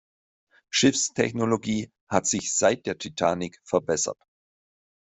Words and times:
Schiffstechnologie 0.71 1.91
hat 2.09 2.25
sich 2.25 2.55
seit 2.55 2.87
der 2.87 2.97
Titanic 2.97 3.59
verbessert. 3.63 4.17